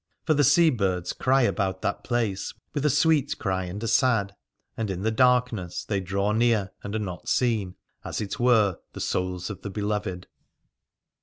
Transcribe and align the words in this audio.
For 0.25 0.33
the 0.33 0.43
sea 0.43 0.71
birds 0.71 1.13
cry 1.13 1.43
about 1.43 1.83
that 1.83 2.03
place 2.03 2.55
with 2.73 2.83
a 2.87 2.89
sweet 2.89 3.37
cry 3.37 3.65
and 3.65 3.83
a 3.83 3.87
sad, 3.87 4.33
and 4.75 4.89
in 4.89 5.03
the 5.03 5.11
dark 5.11 5.53
ness 5.53 5.85
they 5.85 5.99
draw 5.99 6.31
near 6.31 6.71
and 6.81 6.95
are 6.95 6.97
not 6.97 7.29
seen, 7.29 7.75
as 8.03 8.19
it 8.19 8.39
were 8.39 8.79
the 8.93 8.99
souls 8.99 9.51
of 9.51 9.61
the 9.61 9.69
beloved. 9.69 10.25